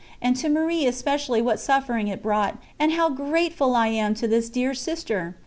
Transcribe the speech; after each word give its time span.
And 0.19 0.35
to 0.37 0.49
Marie 0.49 0.87
especially 0.87 1.43
what 1.43 1.59
suffering 1.59 2.07
it 2.07 2.23
brought, 2.23 2.57
and 2.79 2.93
how 2.93 3.07
grateful 3.11 3.75
I 3.75 3.89
am 3.89 4.15
to 4.15 4.27
this 4.27 4.49
dear 4.49 4.73
sister! 4.73 5.35